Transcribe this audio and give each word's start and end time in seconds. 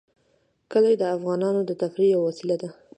کلي 0.71 0.93
د 0.99 1.03
افغانانو 1.15 1.61
د 1.65 1.71
تفریح 1.81 2.09
یوه 2.13 2.23
وسیله 2.29 2.55
ده. 2.61 2.69